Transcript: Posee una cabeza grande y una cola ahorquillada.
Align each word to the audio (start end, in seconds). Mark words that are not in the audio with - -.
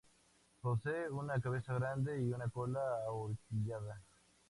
Posee 0.63 1.11
una 1.11 1.39
cabeza 1.39 1.75
grande 1.75 2.19
y 2.23 2.31
una 2.31 2.49
cola 2.49 2.79
ahorquillada. 3.07 4.01